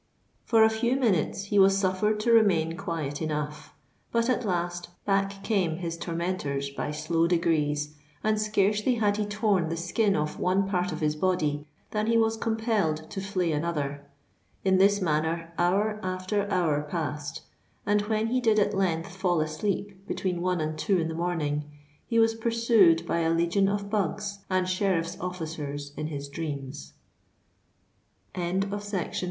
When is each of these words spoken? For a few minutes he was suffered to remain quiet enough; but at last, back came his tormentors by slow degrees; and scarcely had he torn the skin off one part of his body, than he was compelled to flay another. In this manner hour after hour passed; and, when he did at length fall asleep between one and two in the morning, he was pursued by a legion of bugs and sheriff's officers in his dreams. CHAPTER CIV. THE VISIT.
For 0.45 0.63
a 0.63 0.69
few 0.71 0.95
minutes 0.95 1.43
he 1.43 1.59
was 1.59 1.77
suffered 1.77 2.19
to 2.21 2.31
remain 2.31 2.75
quiet 2.75 3.21
enough; 3.21 3.75
but 4.11 4.31
at 4.31 4.43
last, 4.43 4.89
back 5.05 5.43
came 5.43 5.75
his 5.77 5.95
tormentors 5.95 6.71
by 6.71 6.89
slow 6.89 7.27
degrees; 7.27 7.93
and 8.23 8.41
scarcely 8.41 8.95
had 8.95 9.17
he 9.17 9.27
torn 9.27 9.69
the 9.69 9.77
skin 9.77 10.15
off 10.15 10.39
one 10.39 10.67
part 10.67 10.91
of 10.91 11.01
his 11.01 11.15
body, 11.15 11.67
than 11.91 12.07
he 12.07 12.17
was 12.17 12.35
compelled 12.35 13.11
to 13.11 13.21
flay 13.21 13.51
another. 13.51 14.03
In 14.65 14.79
this 14.79 15.01
manner 15.03 15.53
hour 15.59 15.99
after 16.01 16.49
hour 16.49 16.81
passed; 16.81 17.43
and, 17.85 18.01
when 18.07 18.25
he 18.25 18.41
did 18.41 18.57
at 18.57 18.73
length 18.73 19.15
fall 19.15 19.39
asleep 19.39 20.07
between 20.07 20.41
one 20.41 20.59
and 20.59 20.79
two 20.79 20.97
in 20.97 21.09
the 21.09 21.13
morning, 21.13 21.65
he 22.07 22.17
was 22.17 22.33
pursued 22.33 23.05
by 23.05 23.19
a 23.19 23.29
legion 23.29 23.69
of 23.69 23.91
bugs 23.91 24.39
and 24.49 24.67
sheriff's 24.67 25.15
officers 25.19 25.93
in 25.95 26.07
his 26.07 26.27
dreams. 26.27 26.93
CHAPTER 28.33 28.61
CIV. 28.61 28.61
THE 28.67 28.77
VISIT. 28.77 29.17